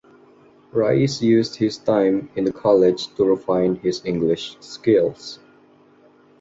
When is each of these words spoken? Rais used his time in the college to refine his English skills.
Rais 0.71 1.21
used 1.21 1.57
his 1.57 1.77
time 1.77 2.31
in 2.35 2.45
the 2.45 2.51
college 2.51 3.13
to 3.13 3.23
refine 3.23 3.75
his 3.75 4.03
English 4.03 4.57
skills. 4.59 5.37